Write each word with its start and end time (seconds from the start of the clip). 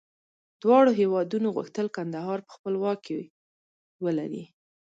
دواړو 0.61 0.91
هېوادونو 0.99 1.47
غوښتل 1.55 1.87
کندهار 1.97 2.39
په 2.45 2.51
خپل 2.55 2.73
واک 2.83 2.99
کې 3.07 3.17
ولري. 4.03 4.43